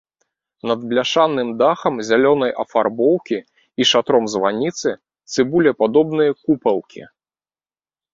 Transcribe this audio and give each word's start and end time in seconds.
Над 0.69 0.79
бляшаным 0.91 1.49
дахам 1.61 1.95
зялёнай 2.07 2.51
афарбоўкі 2.63 3.37
і 3.85 3.87
шатром 3.91 4.25
званіцы 4.37 4.89
цыбулепадобныя 5.35 6.31
купалкі. 6.45 7.03